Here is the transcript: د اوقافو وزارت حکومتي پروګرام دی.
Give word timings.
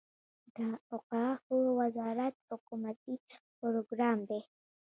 د 0.55 0.57
اوقافو 0.93 1.57
وزارت 1.79 2.35
حکومتي 2.49 3.15
پروګرام 3.59 4.17
دی. 4.29 4.41